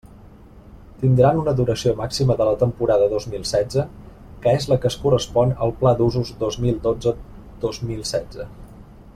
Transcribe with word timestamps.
Tindran 1.01 1.41
una 1.41 1.51
duració 1.59 1.91
màxima 1.99 2.37
de 2.39 2.47
la 2.47 2.55
temporada 2.63 3.09
dos 3.11 3.27
mil 3.33 3.45
setze, 3.51 3.85
que 4.47 4.55
és 4.61 4.67
la 4.73 4.79
que 4.85 4.91
es 4.95 4.99
correspon 5.05 5.55
al 5.67 5.75
Pla 5.83 5.95
d'Usos 6.01 6.33
dos 6.45 6.61
mil 6.65 6.83
dotze 6.91 7.15
dos 7.67 7.85
mil 7.91 8.05
setze. 8.15 8.53